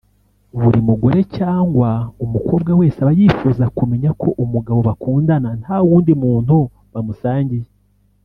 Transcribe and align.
Buri 0.61 0.79
mugore 0.89 1.19
cyangwa 1.37 1.89
umukobwa 2.25 2.71
wese 2.79 2.97
aba 2.99 3.13
yifuza 3.19 3.63
kumenya 3.77 4.11
ko 4.21 4.29
umugabo 4.43 4.79
bakundana 4.87 5.49
nta 5.61 5.77
wundi 5.87 6.11
muntu 6.23 6.55
bamusangiye 6.93 7.67